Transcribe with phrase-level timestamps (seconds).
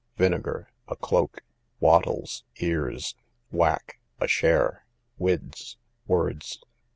[0.17, 1.43] Vinegar, a cloak.
[1.79, 3.13] Wattles, ears.
[3.51, 4.83] Whack, a share.
[5.19, 5.77] Whids,
[6.07, 6.57] words.